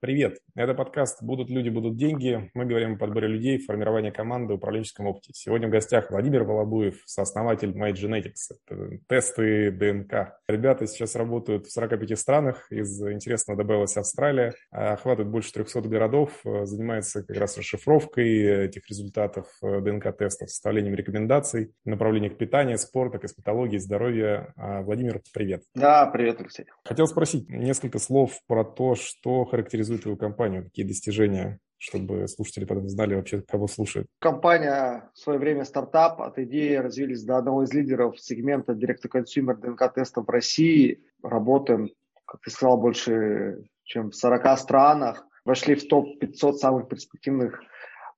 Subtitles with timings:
[0.00, 0.38] Привет!
[0.54, 2.52] Это подкаст «Будут люди, будут деньги».
[2.54, 5.32] Мы говорим о подборе людей, формировании команды, управленческом опыте.
[5.34, 8.54] Сегодня в гостях Владимир Волобуев, сооснователь MyGenetics.
[8.64, 10.38] Это тесты ДНК.
[10.46, 12.70] Ребята сейчас работают в 45 странах.
[12.70, 14.54] Из интересного добавилась Австралия.
[14.70, 16.30] Охватывают больше 300 городов.
[16.44, 24.54] Занимается как раз расшифровкой этих результатов ДНК-тестов, составлением рекомендаций, направлениях питания, спорта, косметологии, здоровья.
[24.56, 25.64] Владимир, привет.
[25.74, 26.66] Да, привет, Алексей.
[26.84, 30.64] Хотел спросить несколько слов про то, что характеризует характеризует твою компанию?
[30.64, 34.06] Какие достижения, чтобы слушатели потом знали вообще, кого слушают?
[34.20, 36.20] Компания в свое время стартап.
[36.20, 41.00] От идеи развились до одного из лидеров сегмента Direct-to-Consumer ДНК-тестов в России.
[41.22, 41.88] Работаем,
[42.26, 45.24] как ты сказал, больше чем в 40 странах.
[45.44, 47.60] Вошли в топ-500 самых перспективных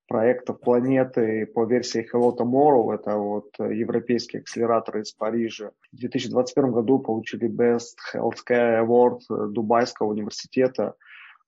[0.08, 2.92] проектов планеты по версии Hello Tomorrow.
[2.92, 5.70] Это вот европейские акселераторы из Парижа.
[5.92, 9.20] В 2021 году получили Best Healthcare Award
[9.52, 10.94] Дубайского университета.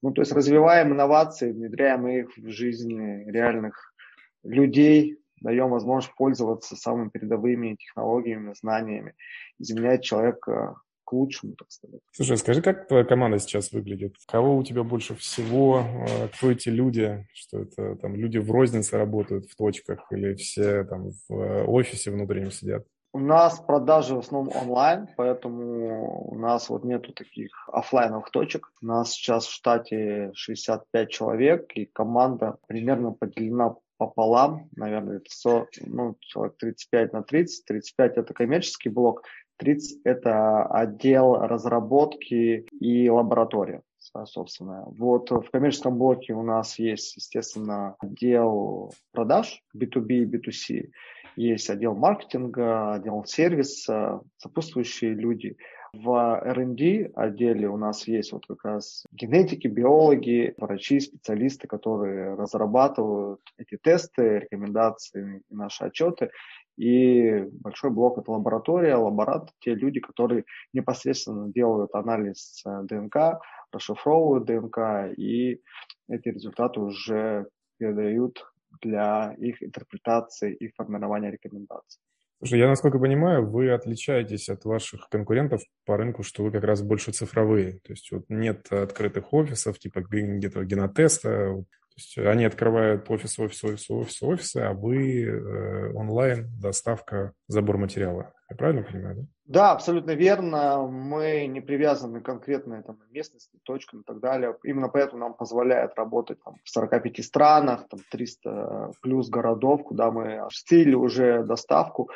[0.03, 3.95] Ну, то есть развиваем инновации, внедряем их в жизни реальных
[4.43, 9.15] людей, даем возможность пользоваться самыми передовыми технологиями, знаниями,
[9.59, 12.01] изменять человека к лучшему, так сказать.
[12.13, 14.15] Слушай, скажи, как твоя команда сейчас выглядит?
[14.27, 15.85] Кого у тебя больше всего?
[15.85, 17.27] А, кто эти люди?
[17.35, 22.11] Что это там люди в рознице работают в точках или все там в э, офисе
[22.11, 22.87] внутреннем сидят?
[23.15, 28.73] У нас продажи в основном онлайн, поэтому у нас вот нету таких офлайновых точек.
[28.81, 36.17] У нас сейчас в штате 65 человек, и команда примерно поделена пополам, наверное, это ну,
[36.21, 37.67] человек 35 на 30.
[37.67, 39.25] 35 это коммерческий блок,
[39.59, 43.83] 30 это отдел разработки и лаборатория
[44.25, 44.85] собственно.
[44.87, 50.91] Вот в коммерческом блоке у нас есть, естественно, отдел продаж B2B и B2C
[51.37, 55.57] есть отдел маркетинга, отдел сервиса, сопутствующие люди.
[55.93, 63.41] В R&D отделе у нас есть вот как раз генетики, биологи, врачи, специалисты, которые разрабатывают
[63.59, 66.31] эти тесты, рекомендации и наши отчеты.
[66.79, 75.13] И большой блок– это лаборатория, лаборант, те люди, которые непосредственно делают анализ ДНК, расшифровывают ДНК,
[75.15, 75.61] и
[76.09, 77.47] эти результаты уже
[77.79, 78.47] передают
[78.81, 82.01] для их интерпретации и формирования рекомендаций.
[82.39, 86.83] Слушай, я насколько понимаю, вы отличаетесь от ваших конкурентов по рынку, что вы как раз
[86.83, 87.79] больше цифровые.
[87.85, 91.65] То есть вот нет открытых офисов, типа где-то генотеста,
[92.03, 98.33] есть они открывают офис, офис, офис, офис, офисы, а вы э, онлайн, доставка, забор материала.
[98.51, 99.23] Я правильно понимаю, да?
[99.45, 100.87] Да, абсолютно верно.
[100.87, 104.57] Мы не привязаны к конкретной там, местности, точкам и так далее.
[104.65, 110.39] Именно поэтому нам позволяет работать там, в 45 странах, там, 300 плюс городов, куда мы
[110.39, 112.09] осуществили уже доставку.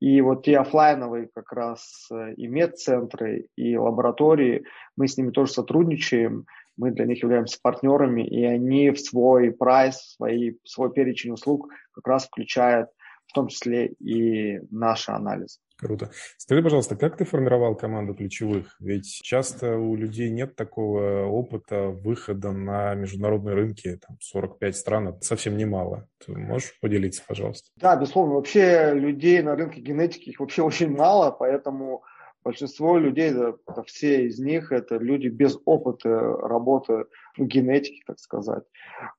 [0.00, 4.64] И вот те офлайновые как раз э, и медцентры, и лаборатории,
[4.96, 6.46] мы с ними тоже сотрудничаем
[6.78, 12.06] мы для них являемся партнерами, и они в свой прайс, свои, свой перечень услуг как
[12.06, 12.88] раз включают
[13.26, 15.58] в том числе и наши анализы.
[15.76, 16.10] Круто.
[16.38, 18.74] Скажи, пожалуйста, как ты формировал команду ключевых?
[18.80, 25.20] Ведь часто у людей нет такого опыта выхода на международные рынки, там 45 стран, это
[25.20, 26.08] совсем немало.
[26.24, 27.70] Ты можешь поделиться, пожалуйста?
[27.76, 28.34] Да, безусловно.
[28.34, 32.02] Вообще людей на рынке генетики их вообще очень мало, поэтому
[32.44, 37.04] Большинство людей, это все из них, это люди без опыта работы
[37.36, 38.64] в генетике, так сказать.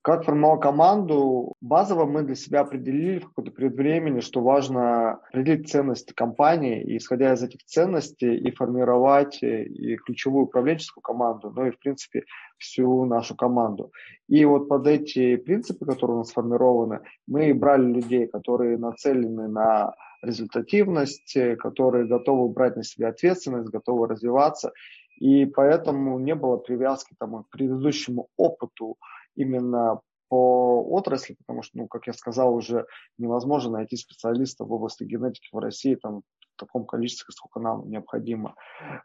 [0.01, 1.53] Как формировал команду?
[1.61, 3.75] Базово мы для себя определили в какой-то период
[4.21, 11.01] что важно определить ценности компании, и исходя из этих ценностей и формировать и ключевую управленческую
[11.01, 12.23] команду, ну и, в принципе,
[12.57, 13.91] всю нашу команду.
[14.27, 19.93] И вот под эти принципы, которые у нас сформированы, мы брали людей, которые нацелены на
[20.21, 24.73] результативность, которые готовы брать на себя ответственность, готовы развиваться.
[25.17, 28.97] И поэтому не было привязки там, к предыдущему опыту
[29.35, 32.85] именно по отрасли, потому что, ну, как я сказал, уже
[33.17, 36.21] невозможно найти специалиста в области генетики в России там,
[36.55, 38.55] в таком количестве, сколько нам необходимо,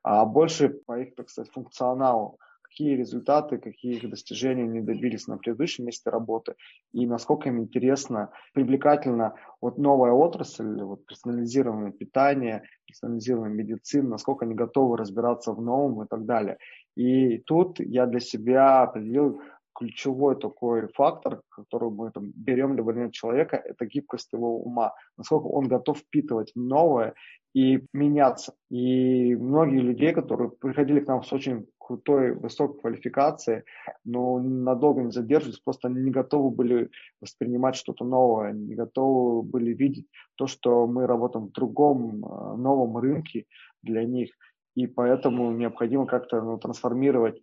[0.03, 2.39] а больше по их, так сказать, функционалу
[2.75, 6.55] какие результаты, какие их достижения они добились на предыдущем месте работы
[6.93, 14.55] и насколько им интересно, привлекательно вот новая отрасль, вот персонализированное питание, персонализированная медицина, насколько они
[14.55, 16.59] готовы разбираться в новом и так далее.
[16.97, 19.41] И тут я для себя определил
[19.73, 25.47] ключевой такой фактор, который мы там, берем для нет человека, это гибкость его ума, насколько
[25.47, 27.15] он готов впитывать новое
[27.55, 28.55] и меняться.
[28.69, 33.65] И многие людей, которые приходили к нам с очень крутой, высокой квалификацией,
[34.05, 36.91] но надолго не задерживались, просто не готовы были
[37.21, 42.97] воспринимать что-то новое, не готовы были видеть то, что мы работаем в другом э, новом
[42.97, 43.47] рынке
[43.83, 44.31] для них.
[44.75, 47.41] И поэтому необходимо как-то ну, трансформировать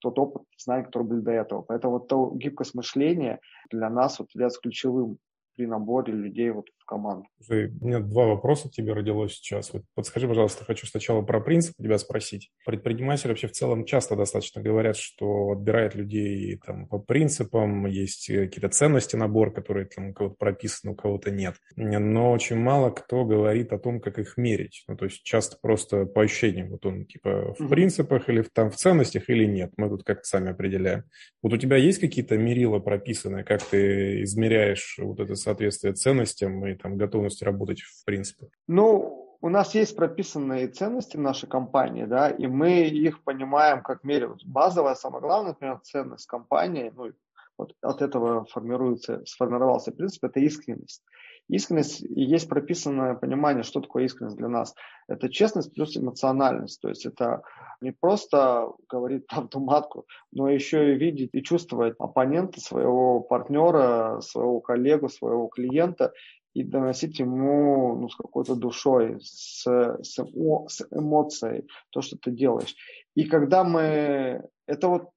[0.00, 1.62] тот опыт, знания, которые были до этого.
[1.62, 5.18] Поэтому вот то гибкость мышления для нас вот является ключевым
[5.56, 7.26] при наборе людей вот в команду.
[7.48, 7.54] У
[7.86, 9.72] меня два вопроса тебе родилось сейчас.
[9.72, 12.50] Вот подскажи, пожалуйста, хочу сначала про принцип тебя спросить.
[12.64, 18.68] Предприниматели вообще в целом часто достаточно говорят, что отбирают людей там по принципам, есть какие-то
[18.68, 21.56] ценности набор, которые там у кого-то прописаны, у кого-то нет.
[21.76, 24.84] Но очень мало кто говорит о том, как их мерить.
[24.88, 27.68] Ну, то есть часто просто по ощущениям, вот он типа в mm-hmm.
[27.68, 29.72] принципах или в, там в ценностях или нет.
[29.76, 31.04] Мы тут как-то сами определяем.
[31.42, 36.74] Вот у тебя есть какие-то мерила прописанные, как ты измеряешь вот это соответствие ценностям и
[36.74, 38.48] там готовность работать в принципе?
[38.66, 44.02] Ну, у нас есть прописанные ценности в нашей компании, да, и мы их понимаем как
[44.02, 44.30] мере.
[44.44, 47.12] Базовая, самая главная, например, ценность компании, ну,
[47.58, 51.04] вот от этого формируется, сформировался принцип, это искренность.
[51.48, 54.74] Искренность, и есть прописанное понимание, что такое искренность для нас.
[55.08, 56.80] Это честность плюс эмоциональность.
[56.80, 57.42] То есть это
[57.80, 64.60] не просто говорить правду матку, но еще и видеть и чувствовать оппонента, своего партнера, своего
[64.60, 66.12] коллегу, своего клиента
[66.54, 72.74] и доносить ему ну, с какой-то душой, с, с, с эмоцией то, что ты делаешь.
[73.14, 74.48] И когда мы...
[74.66, 75.10] Это вот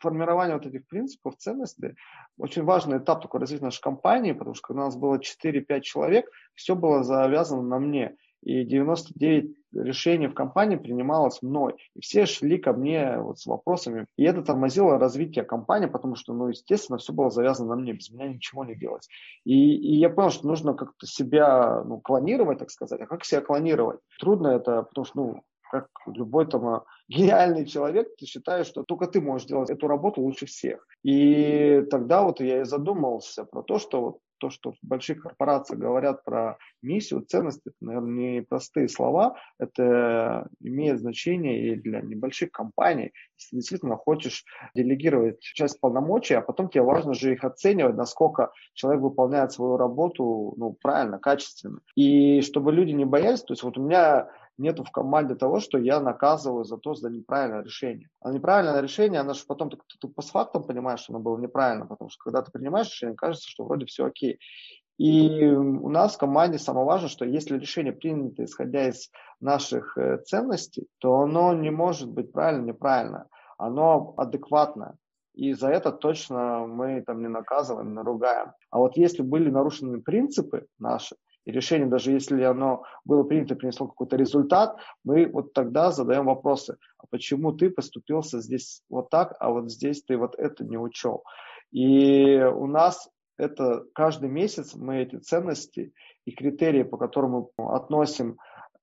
[0.00, 1.94] формирование вот этих принципов, ценностей,
[2.36, 6.30] очень важный этап такой развития нашей компании, потому что когда у нас было 4-5 человек,
[6.54, 8.16] все было завязано на мне.
[8.42, 11.74] И 99 решений в компании принималось мной.
[11.94, 14.06] И все шли ко мне вот с вопросами.
[14.16, 17.92] И это тормозило развитие компании, потому что, ну, естественно, все было завязано на мне.
[17.92, 19.08] Без меня ничего не делать.
[19.44, 23.00] И, и я понял, что нужно как-то себя ну, клонировать, так сказать.
[23.00, 23.98] А как себя клонировать?
[24.20, 29.06] Трудно это, потому что, ну, как любой там а, гениальный человек, ты считаешь, что только
[29.06, 30.86] ты можешь делать эту работу лучше всех.
[31.02, 35.80] И тогда вот я и задумался про то, что вот то, что в больших корпорациях
[35.80, 42.50] говорят про миссию, ценности, это, наверное, не простые слова, это имеет значение и для небольших
[42.50, 43.12] компаний.
[43.36, 44.44] Если ты действительно хочешь
[44.74, 50.54] делегировать часть полномочий, а потом тебе важно же их оценивать, насколько человек выполняет свою работу
[50.56, 51.80] ну, правильно, качественно.
[51.94, 55.78] И чтобы люди не боялись, то есть вот у меня нету в команде того, что
[55.78, 58.08] я наказываю за то, за неправильное решение.
[58.20, 62.10] А неправильное решение, оно же потом ты, ты фактам понимаешь, что оно было неправильно, потому
[62.10, 64.38] что когда ты принимаешь решение, кажется, что вроде все окей.
[64.98, 69.10] И у нас в команде самое важное, что если решение принято исходя из
[69.40, 73.28] наших э, ценностей, то оно не может быть правильно, неправильно.
[73.58, 74.96] Оно адекватное.
[75.34, 78.52] И за это точно мы там не наказываем, не ругаем.
[78.70, 81.14] А вот если были нарушены принципы наши,
[81.48, 86.76] и решение, даже если оно было принято, принесло какой-то результат, мы вот тогда задаем вопросы,
[86.98, 91.24] а почему ты поступился здесь вот так, а вот здесь ты вот это не учел.
[91.72, 93.08] И у нас
[93.38, 95.94] это каждый месяц мы эти ценности
[96.26, 98.36] и критерии, по которым мы относим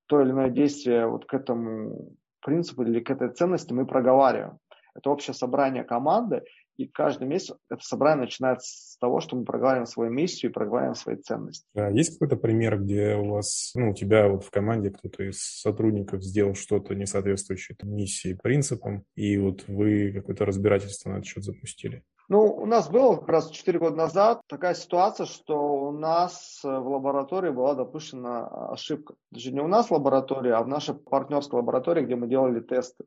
[0.06, 4.58] то или иное действие вот к этому принципу или к этой ценности, мы проговариваем.
[4.96, 6.42] Это общее собрание команды,
[6.76, 10.94] и каждый месяц это собрание начинается с того, что мы проговариваем свою миссию и проговариваем
[10.94, 11.66] свои ценности.
[11.74, 15.40] А есть какой-то пример, где у вас, ну, у тебя вот в команде кто-то из
[15.40, 21.44] сотрудников сделал что-то не соответствующее миссии, принципам, и вот вы какое-то разбирательство на этот счет
[21.44, 22.02] запустили?
[22.28, 26.88] Ну, у нас было как раз 4 года назад такая ситуация, что у нас в
[26.88, 29.14] лаборатории была допущена ошибка.
[29.30, 33.04] Даже не у нас в лаборатории, а в нашей партнерской лаборатории, где мы делали тесты.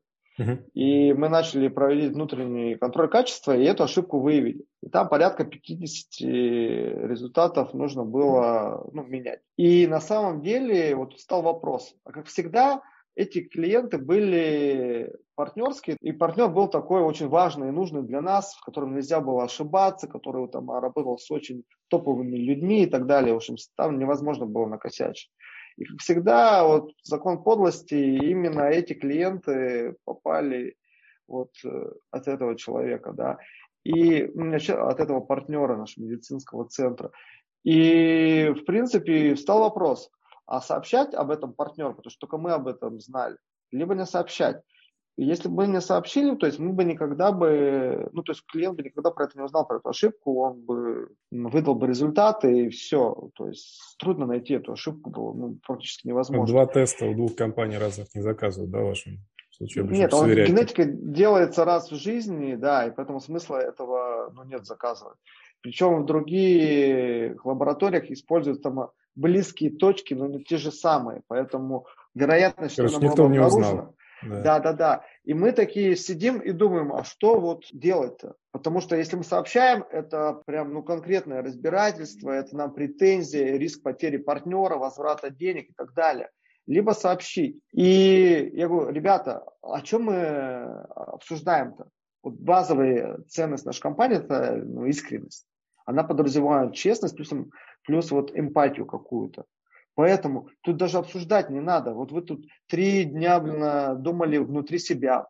[0.74, 4.64] И мы начали проводить внутренний контроль качества, и эту ошибку выявили.
[4.82, 9.40] И там порядка 50 результатов нужно было ну, менять.
[9.56, 11.94] И на самом деле вот стал вопрос.
[12.04, 12.82] А как всегда,
[13.14, 18.64] эти клиенты были партнерские, и партнер был такой очень важный и нужный для нас, в
[18.64, 23.34] котором нельзя было ошибаться, который там работал с очень топовыми людьми и так далее.
[23.34, 25.30] В общем, там невозможно было накосячить.
[25.76, 30.76] И как всегда, вот закон подлости, именно эти клиенты попали
[31.26, 33.38] вот э, от этого человека, да,
[33.84, 37.10] и от этого партнера нашего медицинского центра.
[37.64, 40.10] И, в принципе, встал вопрос,
[40.46, 43.36] а сообщать об этом партнеру, потому что только мы об этом знали,
[43.70, 44.62] либо не сообщать.
[45.20, 48.78] И если бы не сообщили, то есть мы бы никогда бы, ну, то есть клиент
[48.78, 52.68] бы никогда про это не узнал, про эту ошибку, он бы выдал бы результаты и
[52.70, 53.28] все.
[53.34, 56.46] То есть трудно найти эту ошибку было ну, практически невозможно.
[56.46, 59.18] Два теста у двух компаний разных не заказывают, да, вашим
[59.50, 59.84] случае?
[59.88, 65.18] Нет, он, генетика делается раз в жизни, да, и поэтому смысла этого ну, нет заказывать.
[65.60, 71.84] Причем в других лабораториях используют там близкие точки, но не те же самые, поэтому
[72.14, 74.60] вероятность, Короче, что никто не узнал да.
[74.60, 78.34] да, да, И мы такие сидим и думаем, а что вот делать-то?
[78.52, 84.16] Потому что если мы сообщаем, это прям ну, конкретное разбирательство, это нам претензии, риск потери
[84.16, 86.30] партнера, возврата денег и так далее.
[86.66, 87.60] Либо сообщить.
[87.72, 91.88] И я говорю, ребята, о чем мы обсуждаем-то?
[92.22, 95.46] Вот базовая ценность нашей компании– это ну, искренность.
[95.86, 97.32] Она подразумевает честность плюс,
[97.84, 99.46] плюс вот эмпатию какую-то.
[100.00, 101.92] Поэтому тут даже обсуждать не надо.
[101.92, 105.26] Вот вы тут три дня блин, думали внутри себя,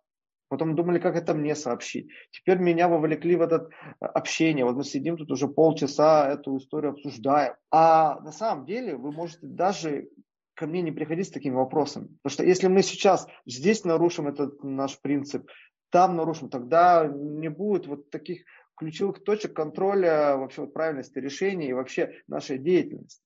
[0.46, 2.08] потом думали, как это мне сообщить.
[2.30, 3.68] Теперь меня вовлекли в это
[4.00, 4.64] э, общение.
[4.64, 7.54] Вот мы сидим тут уже полчаса, эту историю обсуждаем.
[7.72, 10.08] А на самом деле вы можете даже
[10.54, 12.06] ко мне не приходить с такими вопросами.
[12.22, 15.50] Потому что если мы сейчас здесь нарушим этот наш принцип,
[15.90, 18.44] там нарушим, тогда не будет вот таких
[18.76, 23.20] ключевых точек контроля вообще вот правильности решений и вообще нашей деятельности.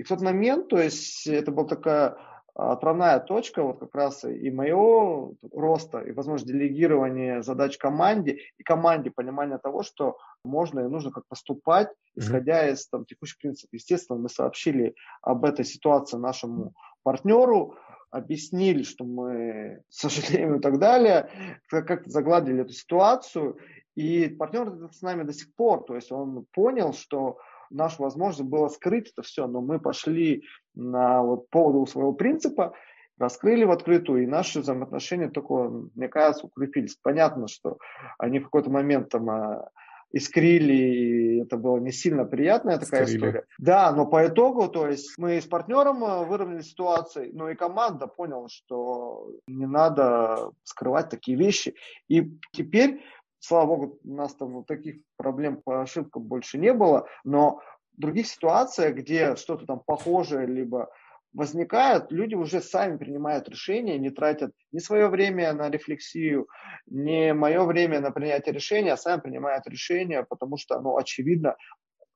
[0.00, 2.16] И в тот момент, то есть это была такая
[2.54, 9.10] отправная точка вот как раз и моего роста, и возможность делегирования задач команде, и команде
[9.10, 13.74] понимания того, что можно и нужно как поступать, исходя из там, текущих принципов.
[13.74, 17.74] Естественно, мы сообщили об этой ситуации нашему партнеру,
[18.10, 21.28] объяснили, что мы сожалеем и так далее,
[21.68, 23.58] как-то загладили эту ситуацию,
[23.96, 27.36] и партнер с нами до сих пор, то есть он понял, что
[27.70, 32.74] наша возможность было скрыть это все, но мы пошли на вот поводу своего принципа,
[33.18, 35.54] раскрыли в открытую, и наши взаимоотношения только,
[35.94, 36.96] мне кажется, укрепились.
[37.02, 37.78] Понятно, что
[38.18, 39.68] они в какой-то момент там а,
[40.12, 43.18] искрили, и это было не сильно приятная такая Искрили.
[43.18, 43.44] история.
[43.58, 48.06] Да, но по итогу, то есть мы с партнером а, выровняли ситуацию, но и команда
[48.06, 51.74] поняла, что не надо скрывать такие вещи.
[52.08, 53.02] И теперь
[53.40, 57.60] слава богу, у нас там вот таких проблем по ошибкам больше не было, но
[57.96, 60.90] в других ситуациях, где что-то там похожее, либо
[61.32, 66.48] возникает, люди уже сами принимают решения, не тратят ни свое время на рефлексию,
[66.86, 71.56] ни мое время на принятие решения, а сами принимают решения, потому что оно очевидно,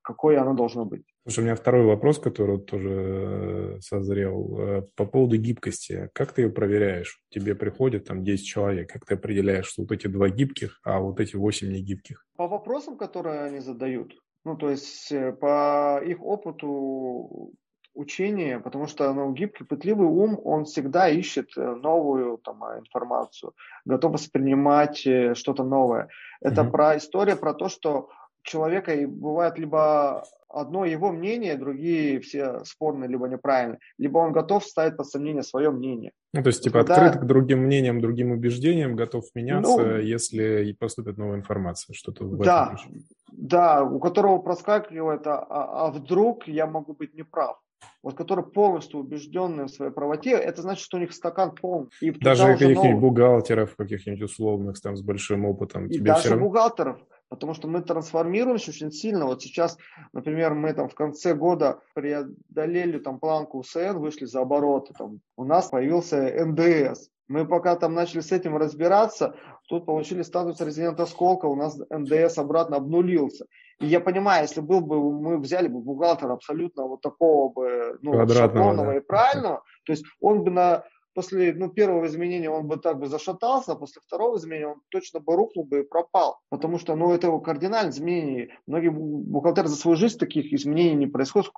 [0.05, 1.03] какое оно должно быть.
[1.25, 4.59] Слушай, у меня второй вопрос, который тоже э, созрел.
[4.61, 6.11] Э, по поводу гибкости.
[6.13, 7.21] Как ты ее проверяешь?
[7.31, 8.93] Тебе приходит там 10 человек.
[8.93, 12.27] Как ты определяешь, что вот эти два гибких, а вот эти 8 не гибких?
[12.37, 14.15] По вопросам, которые они задают.
[14.45, 17.53] Ну, то есть э, по их опыту
[17.95, 23.53] учения, потому что ну, гибкий, пытливый ум, он всегда ищет новую там, информацию,
[23.85, 26.09] готов воспринимать что-то новое.
[26.41, 26.71] Это mm-hmm.
[26.71, 28.09] про история про то, что
[28.45, 34.65] человека и бывает либо одно его мнение, другие все спорные, либо неправильные, либо он готов
[34.65, 36.13] ставить под сомнение свое мнение.
[36.33, 36.95] Ну, то есть, типа, Когда...
[36.95, 42.37] открыт к другим мнениям, другим убеждениям, готов меняться, ну, если поступит новая информация, что-то в
[42.39, 47.59] да, этом Да, у которого проскакивает, а, а, а вдруг я могу быть неправ
[48.03, 51.89] вот который полностью убежденный в своей правоте, это значит, что у них стакан полный.
[52.01, 53.01] И даже каких-нибудь новый...
[53.01, 55.87] бухгалтеров, каких-нибудь условных, там, с большим опытом.
[55.89, 56.47] И даже равно...
[56.47, 56.99] бухгалтеров
[57.35, 59.26] потому что мы трансформируемся очень сильно.
[59.26, 59.76] Вот сейчас,
[60.12, 65.45] например, мы там в конце года преодолели там планку УСН, вышли за обороты, там, у
[65.45, 67.09] нас появился НДС.
[67.26, 69.35] Мы пока там начали с этим разбираться,
[69.69, 73.47] тут получили статус резидента Сколка, у нас НДС обратно обнулился.
[73.81, 78.29] И я понимаю, если был бы, мы взяли бы бухгалтера абсолютно вот такого бы, ну,
[78.29, 78.99] шаблонного да.
[78.99, 83.06] и правильного, то есть он бы на после ну, первого изменения он бы так бы
[83.06, 86.38] зашатался, а после второго изменения он точно бы рухнул бы и пропал.
[86.50, 88.59] Потому что ну, это кардинальное изменение.
[88.66, 91.50] Многие бухгалтеры за свою жизнь таких изменений не происходит.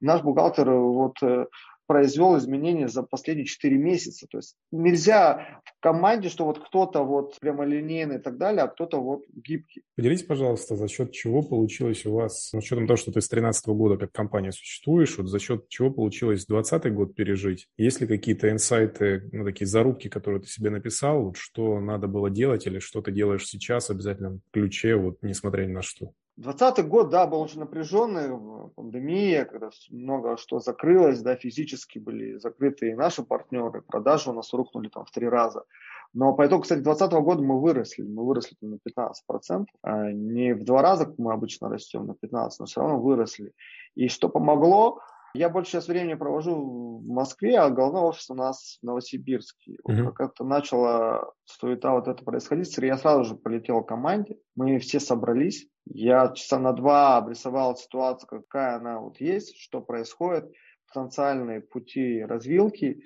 [0.00, 1.46] Наш бухгалтер вот э,
[1.86, 4.26] произвел изменения за последние 4 месяца.
[4.30, 9.00] То есть нельзя в команде, что вот кто-то вот прямолинейный и так далее, а кто-то
[9.00, 9.82] вот гибкий.
[9.96, 13.28] Поделитесь, пожалуйста, за счет чего получилось у вас, ну, с учетом того, что ты с
[13.28, 17.68] 2013 года как компания существуешь, вот за счет чего получилось 2020 год пережить?
[17.76, 22.30] Есть ли какие-то инсайты, ну, такие зарубки, которые ты себе написал, вот, что надо было
[22.30, 26.12] делать или что ты делаешь сейчас обязательно в ключе, вот несмотря ни на что?
[26.36, 32.90] 2020 год, да, был очень напряженный, пандемия, когда много что закрылось, да, физически были закрыты
[32.90, 35.64] и наши партнеры, продажи у нас рухнули там в три раза.
[36.12, 40.64] Но по итогу, кстати, 2020 года мы выросли, мы выросли на 15%, а не в
[40.64, 43.52] два раза, как мы обычно растем, на 15%, но все равно выросли.
[43.94, 45.00] И что помогло,
[45.34, 49.72] я больше сейчас времени провожу в Москве, а головной офис у нас в Новосибирске.
[49.72, 50.02] Mm-hmm.
[50.04, 54.78] Вот как это начала суета вот это происходить, я сразу же полетел к команде, мы
[54.78, 60.50] все собрались, я часа на два обрисовал ситуацию, какая она вот есть, что происходит,
[60.92, 63.02] потенциальные пути развилки.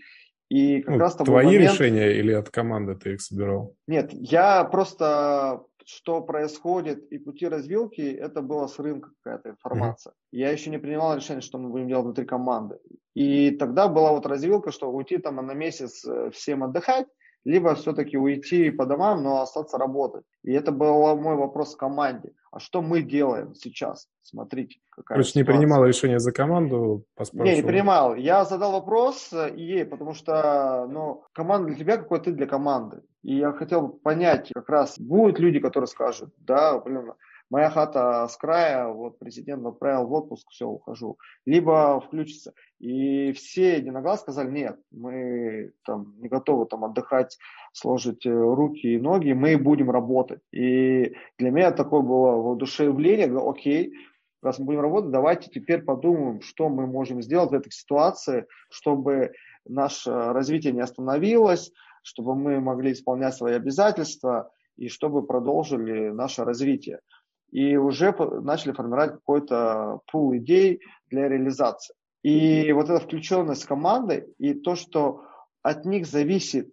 [0.48, 1.72] И как ну, раз твои момент...
[1.72, 3.76] решения или от команды ты их собирал?
[3.86, 10.12] Нет, я просто что происходит и пути развилки, это было с рынка какая-то информация.
[10.12, 10.38] Mm-hmm.
[10.38, 12.78] Я еще не принимал решение, что мы будем делать внутри команды.
[13.14, 17.06] И тогда была вот развилка, что уйти там на месяц э, всем отдыхать,
[17.44, 20.24] либо все-таки уйти по домам, но остаться работать.
[20.42, 22.32] И это был мой вопрос команде.
[22.52, 24.08] А что мы делаем сейчас?
[24.22, 25.52] Смотрите, какая То есть ситуация.
[25.52, 27.04] не принимал решение за команду?
[27.32, 28.14] Не, не принимал.
[28.14, 33.02] Я задал вопрос ей, потому что ну, команда для тебя, какой ты для команды.
[33.22, 37.12] И я хотел понять, как раз будут люди, которые скажут, да, блин,
[37.50, 41.18] моя хата с края, вот президент отправил в отпуск, все, ухожу.
[41.44, 42.52] Либо включится.
[42.80, 47.36] И все единогласно сказали, нет, мы там не готовы там отдыхать,
[47.72, 50.40] сложить э, руки и ноги, мы будем работать.
[50.50, 53.92] И для меня такое было воодушевление, окей,
[54.42, 59.32] раз мы будем работать, давайте теперь подумаем, что мы можем сделать в этой ситуации, чтобы
[59.66, 61.72] наше развитие не остановилось,
[62.02, 67.00] чтобы мы могли исполнять свои обязательства и чтобы продолжили наше развитие
[67.50, 71.94] и уже начали формировать какой-то пул идей для реализации.
[72.22, 75.24] И вот эта включенность команды и то, что
[75.62, 76.72] от них зависит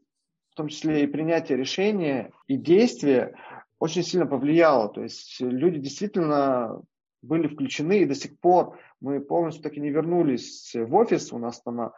[0.51, 3.35] в том числе и принятие решения и действия,
[3.79, 4.89] очень сильно повлияло.
[4.89, 6.81] То есть люди действительно
[7.21, 11.31] были включены, и до сих пор мы полностью так и не вернулись в офис.
[11.31, 11.91] У нас там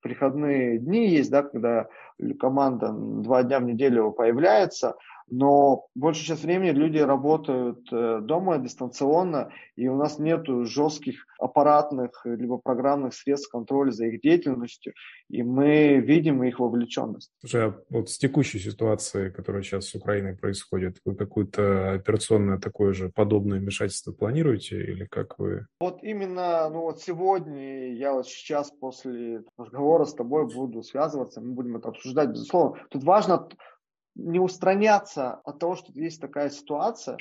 [0.00, 1.88] приходные дни есть, да, когда
[2.40, 4.96] команда два дня в неделю появляется,
[5.28, 12.22] но большую часть времени люди работают э, дома дистанционно, и у нас нет жестких аппаратных
[12.24, 14.94] либо программных средств контроля за их деятельностью,
[15.28, 17.30] и мы видим их вовлеченность.
[17.40, 22.92] Слушай, а вот с текущей ситуацией, которая сейчас с Украиной происходит, вы какое-то операционное такое
[22.92, 25.66] же подобное вмешательство планируете или как вы?
[25.80, 31.52] Вот именно, ну вот сегодня, я вот сейчас после разговора с тобой буду связываться, мы
[31.52, 32.80] будем это обсуждать, безусловно.
[32.90, 33.48] Тут важно
[34.16, 37.18] не устраняться от того, что есть такая ситуация,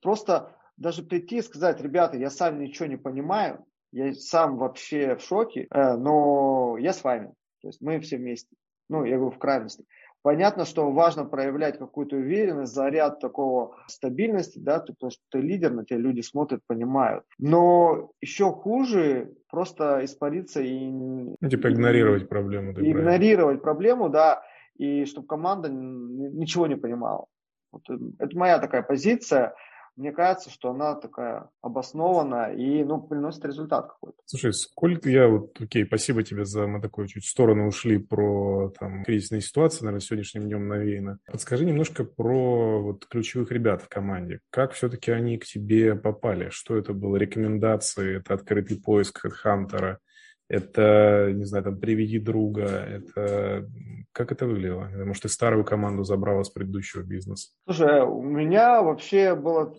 [0.00, 5.22] просто даже прийти и сказать, ребята, я сам ничего не понимаю, я сам вообще в
[5.22, 7.32] шоке, э, но я с вами.
[7.62, 8.54] То есть мы все вместе.
[8.88, 9.84] Ну, я говорю, в крайности.
[10.22, 15.84] Понятно, что важно проявлять какую-то уверенность, заряд такого стабильности, да, потому что ты лидер, на
[15.84, 17.24] тебя люди смотрят, понимают.
[17.38, 20.90] Но еще хуже просто испариться и...
[20.90, 22.72] Ну, типа игнорировать проблему.
[22.72, 24.42] Игнорировать проблему, да
[24.78, 27.26] и чтобы команда ничего не понимала.
[27.72, 29.54] Вот, э, это моя такая позиция.
[29.96, 34.18] Мне кажется, что она такая обоснованная и ну, приносит результат какой-то.
[34.26, 38.70] Слушай, сколько я вот, окей, спасибо тебе за мы такую чуть в сторону ушли про
[38.78, 41.18] там кризисные ситуации, наверное, сегодняшним днем навеяно.
[41.26, 44.40] Подскажи немножко про вот ключевых ребят в команде.
[44.50, 46.50] Как все-таки они к тебе попали?
[46.50, 47.16] Что это было?
[47.16, 48.18] Рекомендации?
[48.18, 50.00] Это открытый поиск хедхантера?
[50.48, 53.68] Это, не знаю, там, приведи друга, это...
[54.12, 54.88] Как это выглядело?
[55.04, 57.50] Может, ты старую команду забрала с предыдущего бизнеса?
[57.66, 59.74] Слушай, у меня вообще было,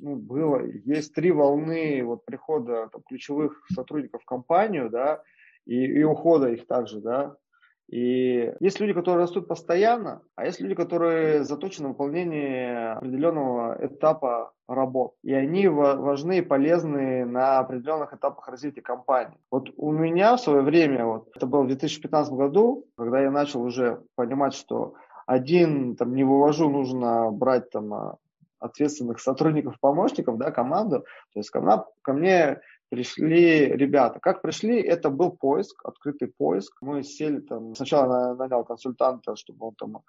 [0.00, 5.22] ну, было есть три волны вот прихода там, ключевых сотрудников в компанию, да,
[5.64, 7.36] и, и ухода их также, да.
[7.88, 14.52] И есть люди, которые растут постоянно, а есть люди, которые заточены на выполнение определенного этапа
[14.68, 15.14] работ.
[15.22, 19.38] И они важны и полезны на определенных этапах развития компании.
[19.50, 23.62] Вот у меня в свое время, вот, это было в 2015 году, когда я начал
[23.62, 24.94] уже понимать, что
[25.26, 28.16] один там не вывожу, нужно брать там
[28.60, 31.06] ответственных сотрудников, помощников, да, команду.
[31.32, 34.18] То есть ко мне, ко мне пришли ребята.
[34.20, 36.76] Как пришли, это был поиск, открытый поиск.
[36.80, 40.02] Мы сели там, сначала нанял консультанта, чтобы он там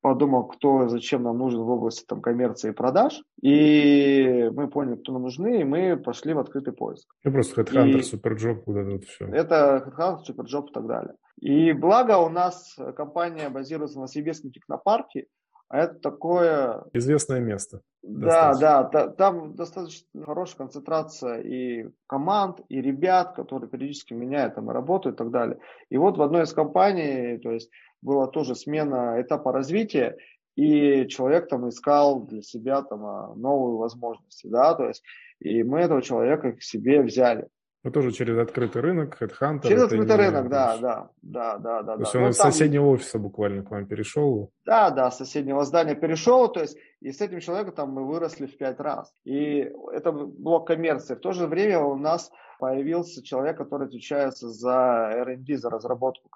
[0.00, 3.22] подумал, кто зачем нам нужен в области там, коммерции и продаж.
[3.42, 7.06] И мы поняли, кто нам нужны, и мы пошли в открытый поиск.
[7.24, 9.26] Ну, просто Headhunter, и Superjob, вот это вот все.
[9.26, 11.14] Это Headhunter, Superjob и так далее.
[11.40, 15.26] И благо у нас компания базируется на Сибирском технопарке,
[15.70, 16.84] а это такое...
[16.92, 17.80] Известное место.
[18.02, 24.70] Да, да, да, там достаточно хорошая концентрация и команд, и ребят, которые периодически меняют там
[24.70, 25.58] и работают и так далее.
[25.90, 27.70] И вот в одной из компаний, то есть
[28.02, 30.16] была тоже смена этапа развития,
[30.56, 35.04] и человек там искал для себя там а, новые возможности, да, то есть
[35.38, 37.48] и мы этого человека к себе взяли.
[37.82, 39.66] Ну, тоже через открытый рынок, HeadHunter.
[39.66, 41.94] Через открытый рынок, да, да, да, да, да.
[41.94, 42.52] То есть он ну, из там...
[42.52, 44.52] соседнего офиса буквально к вам перешел?
[44.66, 48.46] Да, да, с соседнего здания перешел, то есть и с этим человеком там мы выросли
[48.46, 49.14] в пять раз.
[49.24, 51.14] И это блок коммерции.
[51.14, 56.28] В то же время у нас появился человек, который отвечает за R&D, за разработку,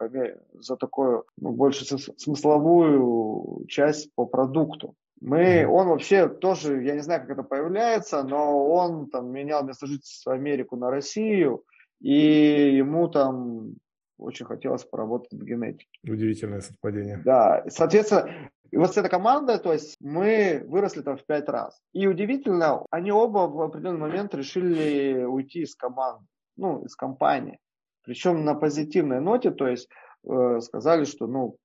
[0.54, 4.94] за такую ну, больше смысловую часть по продукту.
[5.24, 9.86] Мы, он вообще тоже, я не знаю, как это появляется, но он там менял место
[9.86, 11.64] жительства Америку на Россию,
[11.98, 13.76] и ему там
[14.18, 15.88] очень хотелось поработать в генетике.
[16.02, 17.22] Удивительное совпадение.
[17.24, 18.28] Да, соответственно,
[18.70, 21.80] и вот эта команда, то есть мы выросли там в пять раз.
[21.94, 26.26] И удивительно, они оба в определенный момент решили уйти из команды,
[26.58, 27.58] ну, из компании.
[28.04, 29.88] Причем на позитивной ноте, то есть
[30.28, 31.56] э, сказали, что, ну,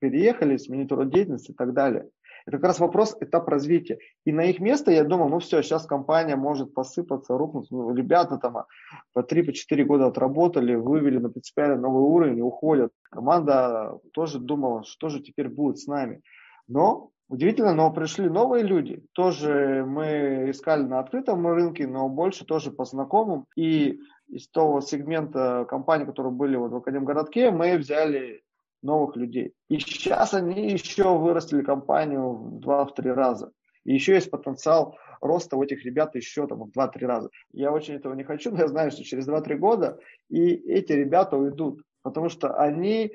[0.00, 2.10] переехали, сменить род деятельности и так далее.
[2.46, 3.98] Это как раз вопрос этап развития.
[4.24, 7.70] И на их место я думал, ну все, сейчас компания может посыпаться, рухнуть.
[7.70, 8.64] Ну, ребята там
[9.12, 12.92] по 3-4 по года отработали, вывели на принципиально новый уровень уходят.
[13.10, 16.22] Команда тоже думала, что же теперь будет с нами.
[16.68, 19.02] Но Удивительно, но пришли новые люди.
[19.12, 23.46] Тоже мы искали на открытом рынке, но больше тоже по знакомым.
[23.56, 28.42] И из того сегмента компаний, которые были вот в Академгородке, мы взяли
[28.86, 29.52] новых людей.
[29.68, 33.52] И сейчас они еще вырастили компанию в 2-3 раза.
[33.84, 37.30] И еще есть потенциал роста у этих ребят еще там, в 2-3 раза.
[37.52, 41.36] Я очень этого не хочу, но я знаю, что через 2-3 года и эти ребята
[41.36, 43.12] уйдут, потому что они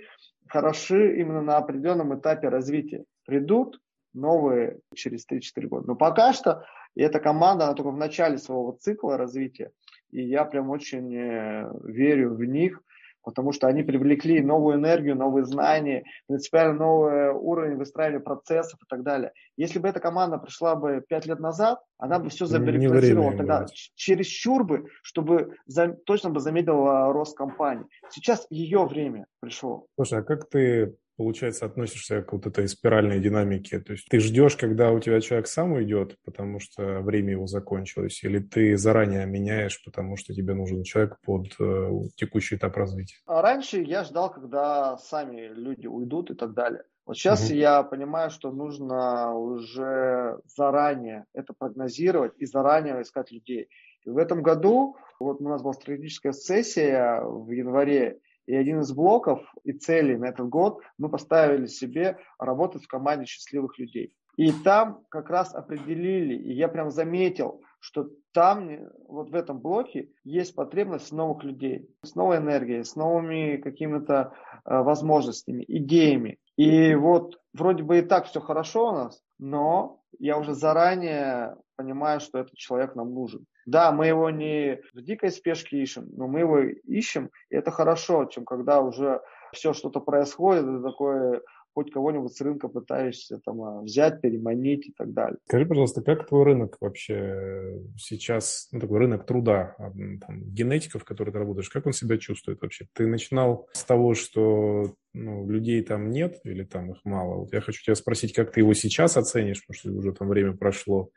[0.47, 3.05] хороши именно на определенном этапе развития.
[3.25, 3.79] Придут
[4.13, 5.87] новые через 3-4 года.
[5.87, 9.71] Но пока что эта команда, она только в начале своего цикла развития,
[10.11, 12.81] и я прям очень э, верю в них,
[13.23, 19.03] потому что они привлекли новую энергию, новые знания, принципиально новый уровень выстраивания процессов и так
[19.03, 19.31] далее.
[19.57, 24.21] Если бы эта команда пришла бы пять лет назад, она бы все забаррикадировала тогда через
[24.21, 27.85] чересчур бы, чтобы за, точно бы замедлила рост компании.
[28.09, 29.85] Сейчас ее время пришло.
[29.95, 33.79] Слушай, а как ты получается, относишься к вот этой спиральной динамике?
[33.79, 38.23] То есть ты ждешь, когда у тебя человек сам уйдет, потому что время его закончилось,
[38.23, 43.17] или ты заранее меняешь, потому что тебе нужен человек под э, текущий этап развития?
[43.27, 46.83] А раньше я ждал, когда сами люди уйдут и так далее.
[47.05, 47.53] Вот сейчас угу.
[47.53, 53.69] я понимаю, что нужно уже заранее это прогнозировать и заранее искать людей.
[54.05, 58.91] И в этом году, вот у нас была стратегическая сессия в январе, и один из
[58.91, 64.15] блоков и целей на этот год мы поставили себе работать в команде счастливых людей.
[64.37, 68.69] И там как раз определили, и я прям заметил, что там,
[69.07, 74.33] вот в этом блоке, есть потребность новых людей, с новой энергией, с новыми какими-то
[74.65, 76.37] э, возможностями, идеями.
[76.55, 82.19] И вот вроде бы и так все хорошо у нас, но я уже заранее понимаю,
[82.19, 83.45] что этот человек нам нужен.
[83.65, 88.25] Да, мы его не в дикой спешке ищем, но мы его ищем, и это хорошо,
[88.25, 89.21] чем когда уже
[89.53, 91.41] все что-то происходит, это такое
[91.73, 95.37] хоть кого-нибудь с рынка пытаешься там а, взять, переманить и так далее.
[95.47, 101.39] Скажи, пожалуйста, как твой рынок вообще сейчас, ну, такой рынок труда, там, генетиков, которые ты
[101.39, 102.87] работаешь, как он себя чувствует вообще?
[102.93, 107.35] Ты начинал с того, что ну, людей там нет или там их мало.
[107.35, 110.55] Вот я хочу тебя спросить, как ты его сейчас оценишь, потому что уже там время
[110.55, 111.09] прошло.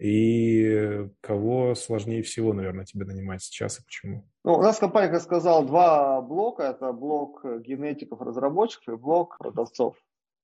[0.00, 4.24] И кого сложнее всего, наверное, тебе нанимать сейчас и почему?
[4.44, 6.64] Ну, у нас компания, как сказал, два блока.
[6.64, 9.96] Это блок генетиков, разработчиков и блок продавцов.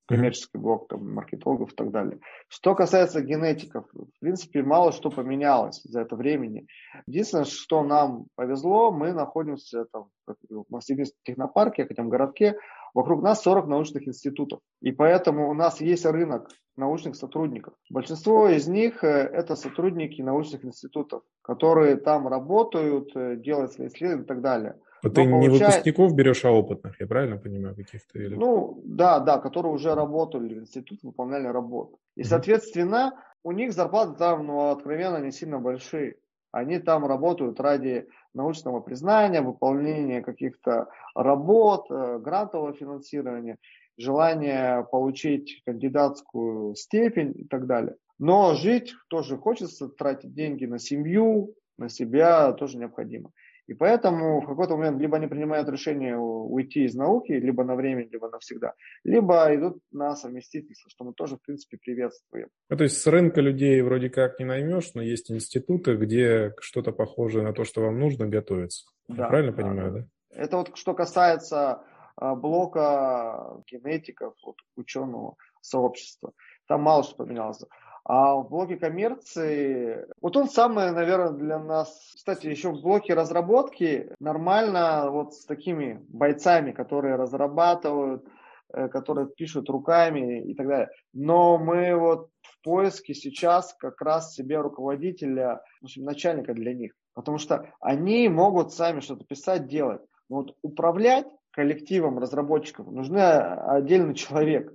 [0.06, 2.18] Коммерческий блок, там, маркетологов и так далее.
[2.48, 6.64] Что касается генетиков, в принципе, мало что поменялось за это время.
[7.06, 10.08] Единственное, что нам повезло, мы находимся там,
[10.48, 12.56] в Москве технопарке, в этом городке,
[12.94, 14.60] Вокруг нас 40 научных институтов.
[14.80, 17.74] И поэтому у нас есть рынок научных сотрудников.
[17.90, 24.24] Большинство из них э, это сотрудники научных институтов, которые там работают, э, делают свои исследования
[24.24, 24.76] и так далее.
[25.02, 25.40] Но ты получает...
[25.40, 28.18] не выпускников берешь, а опытных, я правильно понимаю, каких-то?
[28.18, 28.34] Или...
[28.34, 31.98] Ну, да, да, которые уже работали в институте, выполняли работу.
[32.16, 33.12] И, соответственно,
[33.44, 36.16] у них зарплаты там, ну, откровенно, не сильно большие.
[36.58, 43.56] Они там работают ради научного признания, выполнения каких-то работ, э, грантового финансирования,
[43.96, 47.96] желания получить кандидатскую степень и так далее.
[48.18, 53.30] Но жить тоже хочется, тратить деньги на семью, на себя тоже необходимо.
[53.68, 58.08] И поэтому в какой-то момент либо они принимают решение уйти из науки, либо на время,
[58.08, 58.72] либо навсегда,
[59.04, 62.48] либо идут на совместительство, что мы тоже, в принципе, приветствуем.
[62.70, 66.92] Ну, то есть с рынка людей вроде как не наймешь, но есть институты, где что-то
[66.92, 68.86] похожее на то, что вам нужно, готовится.
[69.06, 69.98] Да, Я правильно да, понимаю, да?
[69.98, 70.42] да?
[70.42, 71.82] Это вот что касается
[72.16, 76.32] а, блока генетиков, вот, ученого сообщества.
[76.66, 77.62] Там мало что поменялось.
[78.08, 84.10] А в блоке коммерции, вот он самый, наверное, для нас, кстати, еще в блоке разработки
[84.18, 88.26] нормально вот с такими бойцами, которые разрабатывают,
[88.72, 90.88] э, которые пишут руками и так далее.
[91.12, 96.94] Но мы вот в поиске сейчас как раз себе руководителя, в общем, начальника для них.
[97.12, 100.00] Потому что они могут сами что-то писать, делать.
[100.30, 104.72] Но вот управлять коллективом разработчиков нужны отдельный человек.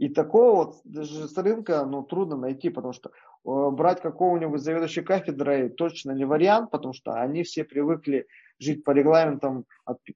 [0.00, 5.04] И такого вот даже с рынка ну, трудно найти, потому что э, брать какого-нибудь заведующего
[5.04, 8.26] кафедрой точно не вариант, потому что они все привыкли
[8.58, 9.66] жить по регламентам,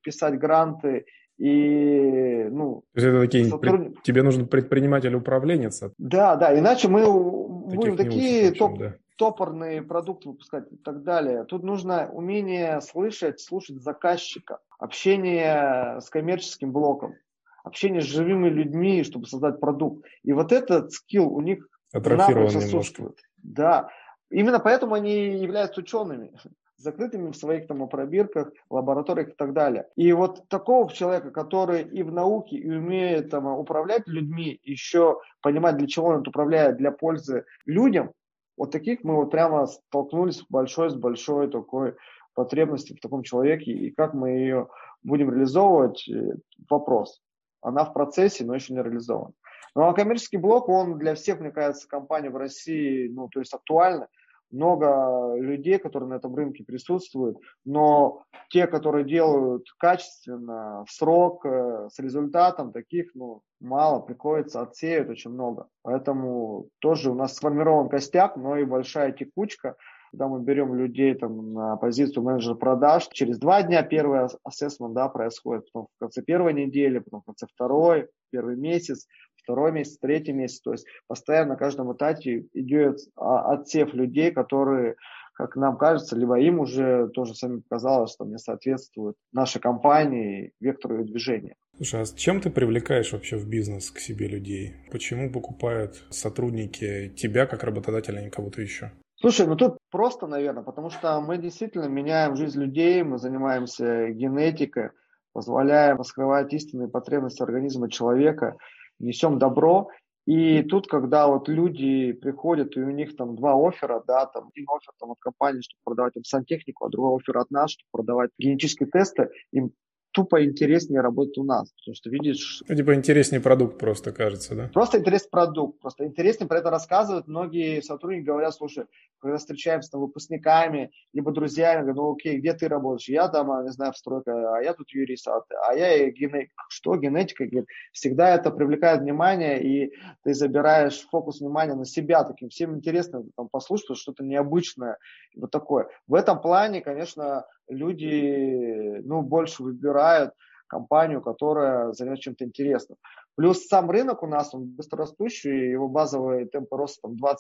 [0.03, 1.05] писать гранты
[1.37, 2.85] и, ну...
[2.95, 4.03] То есть это такие, сотруд...
[4.03, 5.83] тебе нужен предприниматель-управленец?
[5.99, 8.95] Да, да, иначе мы будем такие общем, топ, да.
[9.19, 11.45] топорные продукты выпускать и так далее.
[11.45, 17.17] Тут нужно умение слышать, слушать заказчика, общение с коммерческим блоком
[17.65, 20.07] общение с живыми людьми, чтобы создать продукт.
[20.23, 23.13] И вот этот скилл у них Атрофирован немножко.
[23.43, 23.89] Да.
[24.31, 26.33] Именно поэтому они являются учеными
[26.77, 29.89] закрытыми в своих там пробирках, лабораториях и так далее.
[29.97, 35.77] И вот такого человека, который и в науке, и умеет там, управлять людьми, еще понимать,
[35.79, 38.13] для чего он это управляет, для пользы людям,
[38.57, 41.95] вот таких мы вот прямо столкнулись большой с большой такой
[42.35, 44.69] потребностью в таком человеке, и как мы ее
[45.03, 46.37] будем реализовывать, э,
[46.69, 47.21] вопрос.
[47.65, 49.33] Она в процессе, но еще не реализована.
[49.75, 53.53] Ну а коммерческий блок, он для всех, мне кажется, компаний в России, ну, то есть
[53.53, 54.07] актуальный
[54.55, 61.89] много людей, которые на этом рынке присутствуют, но те, которые делают качественно, в срок, э,
[61.91, 65.67] с результатом, таких ну, мало, приходится отсеять очень много.
[65.83, 69.77] Поэтому тоже у нас сформирован костяк, но и большая текучка.
[70.15, 75.09] Когда мы берем людей там, на позицию менеджера продаж, через два дня первый ассессмент да,
[75.09, 79.09] происходит, потом в конце первой недели, потом в конце второй, первый месяц
[79.43, 80.61] второй месяц, третий месяц.
[80.61, 84.95] То есть постоянно на каждом этапе идет отсев людей, которые,
[85.35, 90.99] как нам кажется, либо им уже тоже сами показалось, что не соответствует нашей компании, вектору
[90.99, 91.57] ее движения.
[91.77, 94.77] Слушай, а чем ты привлекаешь вообще в бизнес к себе людей?
[94.93, 98.93] Почему покупают сотрудники тебя как работодателя, а не кого-то еще?
[99.25, 104.91] Слушай, ну тут просто, наверное, потому что мы действительно меняем жизнь людей, мы занимаемся генетикой,
[105.33, 108.59] позволяем раскрывать истинные потребности организма человека
[108.99, 109.89] несем добро.
[110.27, 114.67] И тут, когда вот люди приходят, и у них там два оффера, да, там один
[114.69, 118.31] оффер там, от компании, чтобы продавать им сантехнику, а другой оффер от нас, чтобы продавать
[118.39, 119.71] генетические тесты, им
[120.15, 122.63] тупо интереснее работать у нас, потому что видишь...
[122.69, 124.71] Ну, типа интереснее продукт просто кажется, да?
[124.73, 127.27] Просто интересный продукт, просто интереснее про это рассказывают.
[127.27, 128.85] Многие сотрудники говорят, слушай,
[129.19, 133.09] когда встречаемся с выпускниками, либо друзьями, говорят, ну окей, где ты работаешь?
[133.09, 136.53] Я там, а, не знаю, в стройке, а я тут юрист, а, а я генетик.
[136.69, 137.45] Что генетика?
[137.45, 142.51] Говорит, всегда это привлекает внимание, и ты забираешь фокус внимания на себя таким.
[142.51, 144.99] Всем интересно там, послушать что-то необычное,
[145.35, 145.89] вот такое.
[146.07, 150.33] В этом плане, конечно, люди ну, больше выбирают
[150.67, 152.99] компанию, которая займет чем-то интересным.
[153.37, 157.35] Плюс сам рынок у нас, он быстрорастущий, его базовые темпы роста там 20-30%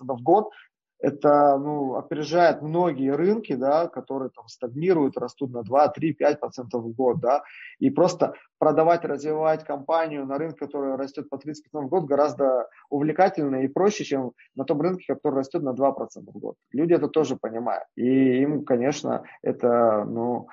[0.00, 0.50] в год
[0.98, 6.84] это ну, опережает многие рынки, да, которые там стагнируют, растут на 2, 3, 5 процентов
[6.84, 7.20] в год.
[7.20, 7.42] Да,
[7.78, 12.68] и просто продавать, развивать компанию на рынке, который растет по 30 процентов в год, гораздо
[12.90, 16.56] увлекательнее и проще, чем на том рынке, который растет на 2 процента в год.
[16.72, 17.84] Люди это тоже понимают.
[17.96, 20.48] И им, конечно, это ну,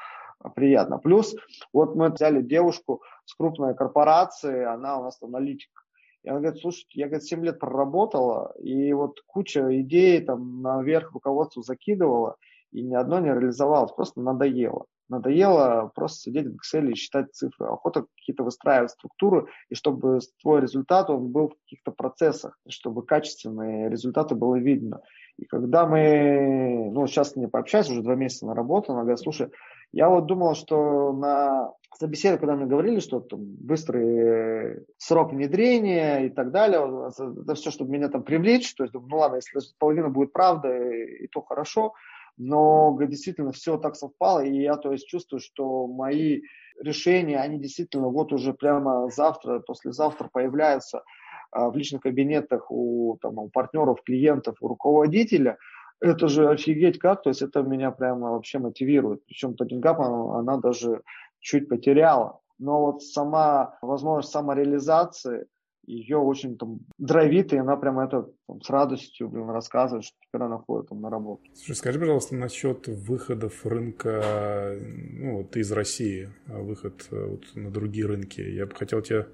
[0.55, 0.97] приятно.
[0.97, 1.35] Плюс
[1.71, 5.82] вот мы взяли девушку с крупной корпорации, она у нас аналитик
[6.23, 11.11] и она говорит, слушайте, я, говорит, 7 лет проработала, и вот куча идей там наверх
[11.11, 12.37] руководству закидывала,
[12.71, 14.85] и ни одно не реализовалось, просто надоело.
[15.09, 17.67] Надоело просто сидеть в Excel и считать цифры.
[17.67, 23.89] Охота какие-то выстраивать структуры, и чтобы твой результат он был в каких-то процессах, чтобы качественные
[23.89, 25.01] результаты было видно.
[25.37, 29.19] И когда мы, ну, сейчас с ней пообщаюсь, уже два месяца на работу, она говорит,
[29.19, 29.49] слушай,
[29.91, 36.29] я вот думал, что на собеседовании, когда мне говорили, что там быстрый срок внедрения и
[36.29, 40.33] так далее, это все, чтобы меня там привлечь, то есть, ну ладно, если половина будет
[40.33, 41.93] правда, и то хорошо,
[42.37, 46.41] но действительно все так совпало, и я то есть чувствую, что мои
[46.81, 51.03] решения, они действительно вот уже прямо завтра, послезавтра появляются
[51.51, 55.57] а, в личных кабинетах у, там, у партнеров, клиентов, у руководителя,
[56.01, 59.23] это же офигеть как, то есть это меня прямо вообще мотивирует.
[59.25, 61.01] Причем Тотенгап, она, она даже
[61.43, 62.39] чуть потеряла.
[62.57, 65.45] Но вот сама возможность самореализации,
[65.85, 70.43] ее очень там дровит, и она прямо это там, с радостью блин, рассказывает, что теперь
[70.43, 71.43] она ходит там на работу.
[71.53, 77.69] Слушай, скажи, пожалуйста, насчет выходов рынка ну, вот из России, а выход э, вот, на
[77.69, 78.39] другие рынки.
[78.39, 79.27] Я бы хотел тебя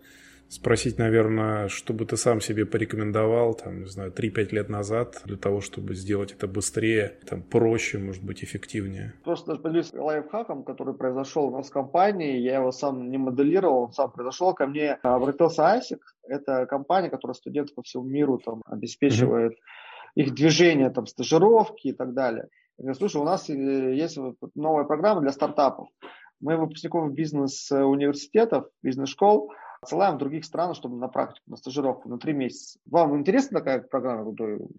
[0.49, 5.37] спросить, наверное, что бы ты сам себе порекомендовал, там, не знаю, 3-5 лет назад для
[5.37, 9.13] того, чтобы сделать это быстрее, там, проще, может быть, эффективнее?
[9.23, 12.39] Просто поделюсь лайфхаком, который произошел у нас в компании.
[12.39, 14.53] Я его сам не моделировал, он сам произошел.
[14.53, 15.99] Ко мне обратился Асик.
[16.27, 20.23] Это компания, которая студентов по всему миру там, обеспечивает mm-hmm.
[20.23, 22.49] их движение, там, стажировки и так далее.
[22.79, 24.17] Я говорю, слушай, у нас э, есть
[24.55, 25.89] новая программа для стартапов.
[26.39, 29.51] Мы выпускников бизнес-университетов, бизнес-школ
[29.81, 32.79] отсылаем в других странах, чтобы на практику, на стажировку, на три месяца.
[32.85, 34.33] Вам интересна такая программа?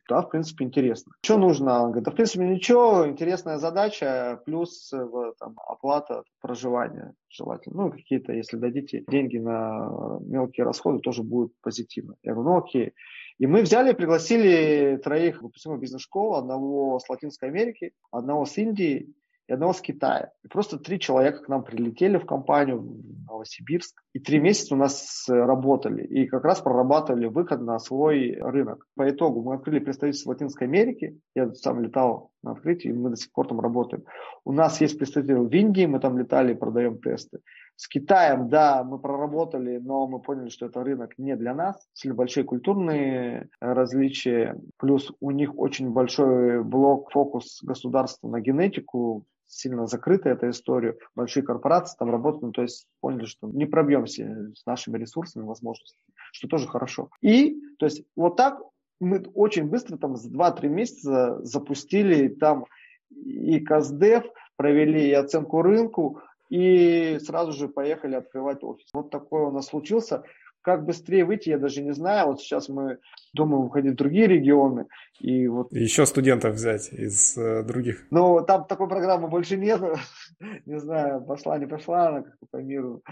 [0.09, 1.13] Да, в принципе, интересно.
[1.23, 1.83] Что нужно?
[1.83, 7.85] Он говорит, да, в принципе, ничего, интересная задача, плюс э, там, оплата проживания желательно.
[7.85, 12.15] Ну, какие-то, если дадите деньги на мелкие расходы, тоже будет позитивно.
[12.23, 12.93] Я говорю, ну, окей.
[13.39, 19.15] И мы взяли пригласили троих выпускников бизнес-школы, одного с Латинской Америки, одного с Индии
[19.51, 20.31] и одного с Китая.
[20.45, 24.79] И просто три человека к нам прилетели в компанию в Новосибирск И три месяца у
[24.79, 26.07] нас работали.
[26.07, 28.87] И как раз прорабатывали выход на свой рынок.
[28.95, 31.17] По итогу мы открыли представительство Латинской Америке.
[31.35, 34.05] Я сам летал на открытии, и мы до сих пор там работаем.
[34.45, 37.41] У нас есть представители в Индии, мы там летали и продаем тесты.
[37.75, 41.89] С Китаем, да, мы проработали, но мы поняли, что это рынок не для нас.
[41.93, 44.61] Сильно большие культурные различия.
[44.77, 51.43] Плюс у них очень большой блок, фокус государства на генетику сильно закрыта эта история, большие
[51.43, 56.49] корпорации там работают, ну, то есть поняли, что не пробьемся с нашими ресурсами, возможностями, что
[56.49, 57.11] тоже хорошо.
[57.21, 58.61] И, то есть, вот так
[59.01, 62.67] мы очень быстро, там, за 2-3 месяца запустили там
[63.11, 64.25] и КАЗДЕВ,
[64.57, 68.89] провели и оценку рынку, и сразу же поехали открывать офис.
[68.93, 70.23] Вот такой у нас случился.
[70.63, 72.29] Как быстрее выйти, я даже не знаю.
[72.29, 72.99] Вот сейчас мы
[73.33, 74.87] думаем уходить в другие регионы.
[75.19, 75.73] И вот...
[75.73, 78.07] Еще студентов взять из э, других.
[78.11, 79.81] Ну, там такой программы больше нет.
[80.67, 83.03] не знаю, пошла, не пошла она как-то по миру.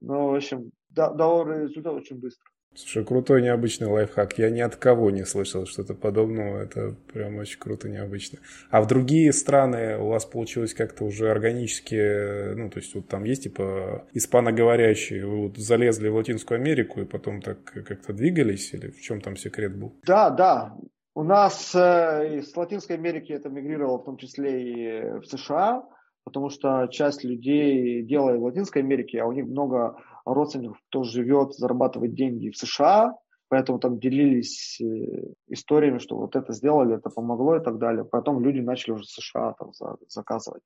[0.00, 2.44] Но, в общем, до, до результат очень быстро.
[2.74, 4.38] Слушай, крутой необычный лайфхак.
[4.38, 6.62] Я ни от кого не слышал что-то подобного.
[6.62, 8.38] Это прям очень круто, необычно.
[8.70, 13.24] А в другие страны у вас получилось как-то уже органически, ну, то есть вот там
[13.24, 18.90] есть типа испаноговорящие, вы вот залезли в Латинскую Америку и потом так как-то двигались или
[18.90, 19.94] в чем там секрет был?
[20.06, 20.76] Да, да.
[21.14, 25.82] У нас э, из Латинской Америки это мигрировало в том числе и в США,
[26.22, 29.96] потому что часть людей делает в Латинской Америке, а у них много
[30.34, 33.14] родственников, кто живет, зарабатывает деньги в США,
[33.48, 38.04] поэтому там делились э, историями, что вот это сделали, это помогло и так далее.
[38.04, 39.72] Потом люди начали уже в США там
[40.08, 40.62] заказывать.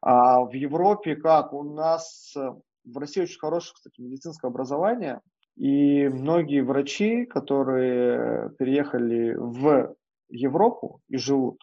[0.00, 1.52] А в Европе как?
[1.52, 2.52] У нас э,
[2.84, 5.20] в России очень хорошее, кстати, медицинское образование,
[5.56, 9.94] и многие врачи, которые переехали в
[10.30, 11.60] Европу и живут,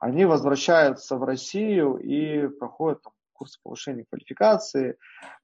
[0.00, 4.96] они возвращаются в Россию и проходят там, курсы повышения квалификации,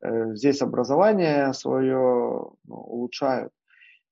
[0.03, 3.53] э, здесь образование свое ну, улучшают.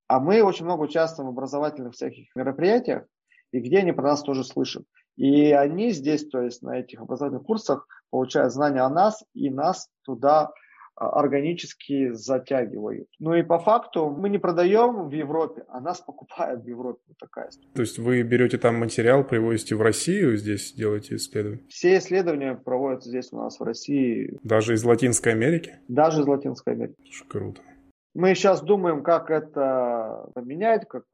[0.09, 3.05] А мы очень много участвуем в образовательных всяких мероприятиях,
[3.53, 4.85] и где они про нас тоже слышат.
[5.17, 9.89] И они здесь, то есть на этих образовательных курсах, получают знания о нас, и нас
[10.03, 10.53] туда
[10.95, 13.09] органически затягивают.
[13.19, 17.01] Ну и по факту мы не продаем в Европе, а нас покупают в Европе.
[17.09, 17.73] Вот такая история.
[17.75, 21.63] То есть вы берете там материал, привозите в Россию, здесь делаете исследования?
[21.69, 24.39] Все исследования проводятся здесь у нас в России.
[24.43, 25.79] Даже из Латинской Америки?
[25.89, 26.97] Даже из Латинской Америки.
[27.05, 27.61] Слушай, круто.
[28.15, 31.05] Мы сейчас думаем, как это поменять, как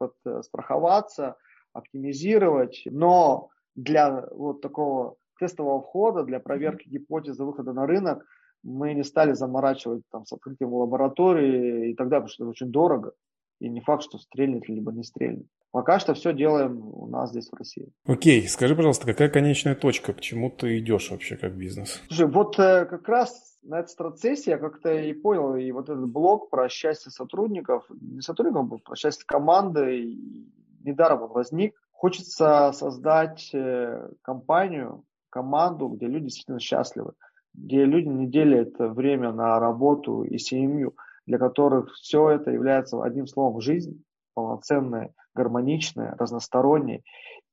[0.41, 1.37] страховаться,
[1.71, 8.25] оптимизировать, но для вот такого тестового входа, для проверки гипотезы выхода на рынок–
[8.63, 12.71] мы не стали заморачивать там, с открытием лаборатории и так далее, потому что это очень
[12.71, 13.13] дорого.
[13.59, 15.45] И не факт, что стрельнет, либо не стрельнет.
[15.71, 17.91] Пока что все делаем у нас здесь в России.
[18.05, 20.13] Окей, скажи, пожалуйста, какая конечная точка?
[20.13, 22.01] К чему ты идешь вообще как бизнес?
[22.07, 26.09] Слушай, вот э, как раз на этот процессе я как-то и понял, и вот этот
[26.09, 30.17] блок про счастье сотрудников, не сотрудников, а про счастье команды,
[30.83, 31.75] недаром он возник.
[31.91, 37.13] Хочется создать э, компанию, команду, где люди действительно счастливы
[37.53, 43.27] где люди не делят время на работу и семью, для которых все это является одним
[43.27, 47.01] словом жизнь, полноценная, гармоничная, разносторонняя,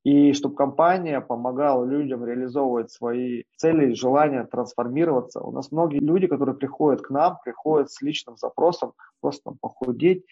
[0.03, 5.41] и чтобы компания помогала людям реализовывать свои цели желания трансформироваться.
[5.41, 10.23] У нас многие люди, которые приходят к нам, приходят с личным запросом просто там, похудеть,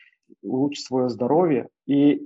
[0.41, 1.67] улучшить свое здоровье.
[1.86, 2.21] И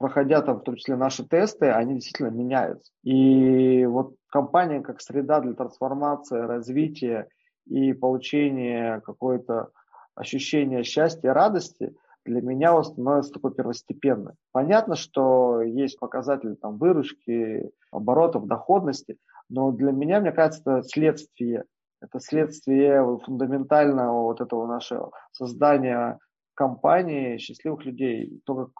[0.00, 2.90] проходя там в том числе наши тесты, они действительно меняются.
[3.04, 7.28] И вот компания как среда для трансформации, развития
[7.66, 9.68] и получения какой-то
[10.14, 14.32] ощущения счастья, радости для меня он становится такой первостепенной.
[14.52, 19.18] Понятно, что есть показатели там, выручки, оборотов, доходности,
[19.50, 21.64] но для меня, мне кажется, это следствие.
[22.00, 26.18] Это следствие фундаментального вот этого нашего создания
[26.54, 28.40] компании счастливых людей.
[28.46, 28.70] То, как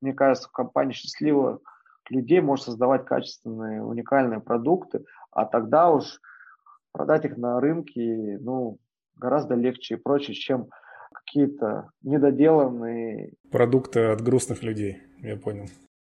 [0.00, 1.60] мне кажется, компания счастливых
[2.10, 6.20] людей может создавать качественные, уникальные продукты, а тогда уж
[6.92, 8.78] продать их на рынке ну,
[9.16, 10.68] гораздо легче и проще, чем
[11.12, 13.34] какие-то недоделанные...
[13.50, 15.66] Продукты от грустных людей, я понял.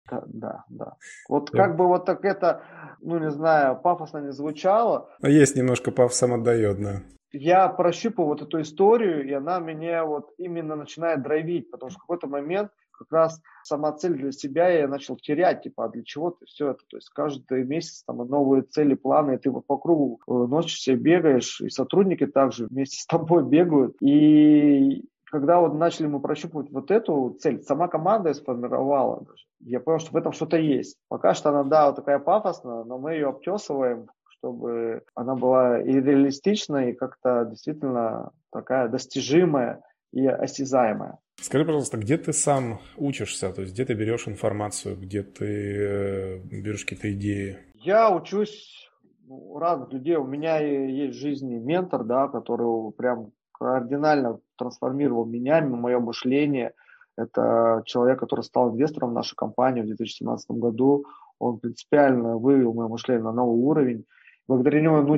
[0.09, 0.93] Да, да, да.
[1.27, 1.57] Вот да.
[1.57, 2.63] как бы вот так это,
[3.01, 5.09] ну не знаю, пафосно не звучало.
[5.21, 7.01] Но есть немножко пафосом отдает, да.
[7.33, 12.03] Я прощупал вот эту историю, и она меня вот именно начинает драйвить, потому что в
[12.03, 16.31] какой-то момент как раз сама цель для себя я начал терять, типа, а для чего
[16.31, 16.79] ты все это?
[16.89, 20.95] То есть каждый месяц там новые цели, планы, и ты вот по кругу э, носишься,
[20.95, 23.95] бегаешь, и сотрудники также вместе с тобой бегают.
[24.01, 29.45] И когда вот начали мы прощупывать вот эту цель, сама команда сформировала даже.
[29.59, 30.97] Я понял, что в этом что-то есть.
[31.09, 35.91] Пока что она, да, вот такая пафосная, но мы ее обтесываем, чтобы она была и
[35.91, 39.81] реалистичная, и как-то действительно такая достижимая,
[40.13, 41.17] и осязаемое.
[41.47, 43.53] Скажи, пожалуйста, где ты сам учишься?
[43.53, 45.45] То есть где ты берешь информацию, где ты
[45.79, 47.57] э, берешь какие-то идеи?
[47.75, 48.91] Я учусь
[49.29, 50.17] у разных людей.
[50.17, 56.73] У меня есть в жизни ментор, да, который прям кардинально трансформировал меня, мое мышление.
[57.15, 61.05] Это человек, который стал инвестором в нашу компанию в 2017 году.
[61.39, 64.03] Он принципиально вывел мое мышление на новый уровень.
[64.49, 65.17] Благодаря нему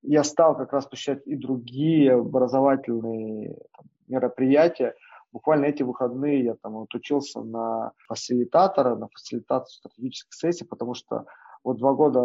[0.00, 3.58] я стал как раз посещать и другие образовательные
[4.08, 4.94] мероприятия.
[5.32, 11.26] Буквально эти выходные я там вот учился на фасилитатора, на фасилитацию стратегических сессий, потому что
[11.62, 12.20] вот два года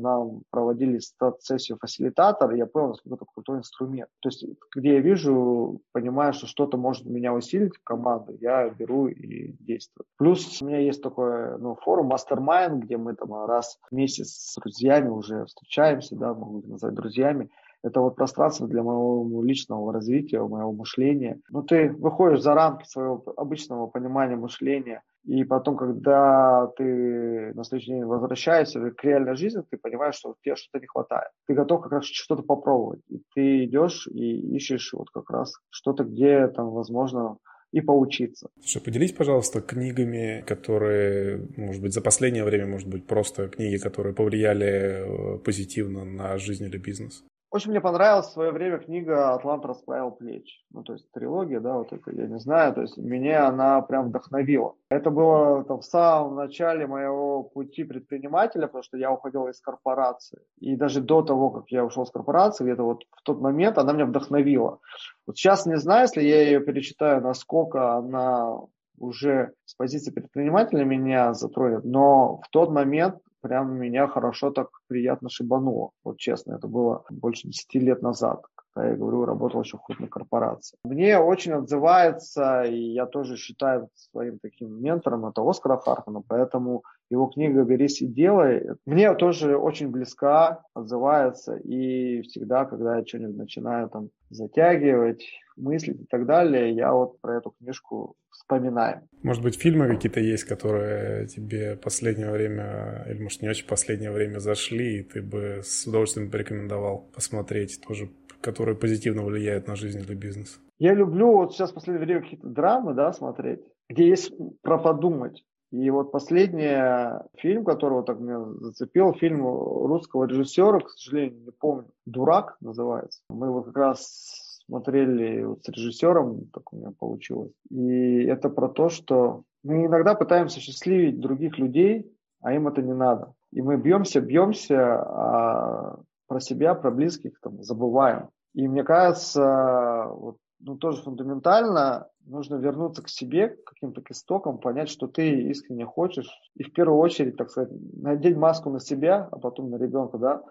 [0.00, 4.08] нам проводили стат-сессию фасилитатор, и я понял, насколько это крутой инструмент.
[4.20, 9.08] То есть, где я вижу, понимаю, что что-то может меня усилить в команду, я беру
[9.08, 10.06] и действую.
[10.16, 14.54] Плюс у меня есть такой ну, форум Mastermind, где мы там раз в месяц с
[14.60, 17.50] друзьями уже встречаемся, да, могу назвать друзьями,
[17.82, 21.40] это вот пространство для моего личного развития, моего мышления.
[21.50, 27.64] Но ну, ты выходишь за рамки своего обычного понимания мышления, и потом, когда ты на
[27.64, 31.28] следующий день возвращаешься к реальной жизни, ты понимаешь, что тебе что-то не хватает.
[31.46, 33.00] Ты готов как раз что-то попробовать.
[33.08, 37.36] И ты идешь и ищешь вот как раз что-то, где там, возможно,
[37.72, 38.48] и поучиться.
[38.60, 44.14] Слушай, поделись, пожалуйста, книгами, которые, может быть, за последнее время, может быть, просто книги, которые
[44.14, 47.24] повлияли э, позитивно на жизнь или бизнес.
[47.52, 50.60] Очень мне понравилась в свое время книга «Атлант расправил плечи».
[50.70, 54.08] Ну, то есть трилогия, да, вот это, я не знаю, то есть меня она прям
[54.08, 54.76] вдохновила.
[54.88, 60.38] Это было там, в самом начале моего пути предпринимателя, потому что я уходил из корпорации.
[60.60, 63.94] И даже до того, как я ушел из корпорации, где-то вот в тот момент она
[63.94, 64.78] меня вдохновила.
[65.26, 68.58] Вот сейчас не знаю, если я ее перечитаю, насколько она
[68.96, 75.28] уже с позиции предпринимателя меня затронет, но в тот момент прям меня хорошо так приятно
[75.28, 75.90] шибануло.
[76.04, 80.08] Вот честно, это было больше 10 лет назад, когда я говорю, работал еще в крупной
[80.08, 80.78] корпорации.
[80.84, 87.26] Мне очень отзывается, и я тоже считаю своим таким ментором, это Оскара Харфана, поэтому его
[87.26, 93.88] книга «Берись и делай» мне тоже очень близка, отзывается, и всегда, когда я что-нибудь начинаю
[93.88, 95.24] там затягивать,
[95.60, 99.02] мыслить и так далее, я вот про эту книжку вспоминаю.
[99.22, 104.38] Может быть, фильмы какие-то есть, которые тебе последнее время, или может не очень последнее время
[104.38, 110.14] зашли, и ты бы с удовольствием порекомендовал посмотреть тоже, которые позитивно влияют на жизнь или
[110.14, 110.60] бизнес?
[110.78, 114.32] Я люблю вот сейчас в последнее время какие-то драмы, да, смотреть, где есть
[114.62, 115.44] про подумать.
[115.72, 121.52] И вот последний фильм, который вот так меня зацепил, фильм русского режиссера, к сожалению, не
[121.52, 123.20] помню, «Дурак» называется.
[123.28, 127.52] Мы его как раз смотрели вот с режиссером, так у меня получилось.
[127.70, 132.06] И это про то, что мы иногда пытаемся счастливить других людей,
[132.40, 133.34] а им это не надо.
[133.50, 135.98] И мы бьемся, бьемся, а
[136.28, 138.28] про себя, про близких там забываем.
[138.54, 144.88] И мне кажется, вот ну, тоже фундаментально нужно вернуться к себе, к каким-то истокам, понять,
[144.88, 146.30] что ты искренне хочешь.
[146.54, 150.42] И в первую очередь, так сказать, надеть маску на себя, а потом на ребенка, да.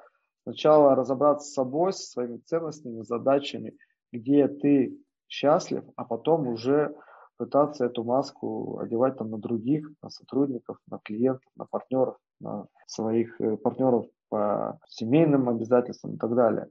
[0.43, 3.77] Сначала разобраться с собой, со своими ценностями, задачами,
[4.11, 4.97] где ты
[5.27, 6.95] счастлив, а потом уже
[7.37, 13.39] пытаться эту маску одевать там на других, на сотрудников, на клиентов, на партнеров, на своих
[13.39, 16.67] э, партнеров по семейным обязательствам и так далее.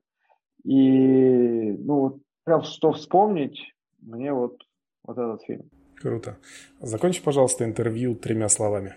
[0.65, 4.63] И ну, прям что вспомнить, мне вот,
[5.05, 5.71] вот этот фильм.
[5.97, 6.37] Круто.
[6.81, 8.95] Закончи, пожалуйста, интервью тремя словами.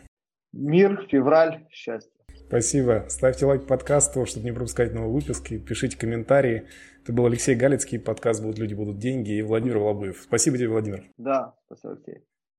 [0.53, 2.10] Мир, февраль, счастье.
[2.51, 3.05] Спасибо.
[3.07, 5.57] Ставьте лайк подкасту, чтобы не пропускать новые выпуски.
[5.57, 6.67] Пишите комментарии.
[7.01, 7.97] Это был Алексей Галицкий.
[7.97, 10.19] Подкаст «Будут люди, будут деньги» и Владимир Волобуев.
[10.21, 11.05] Спасибо тебе, Владимир.
[11.17, 12.25] Да, спасибо, Алексей.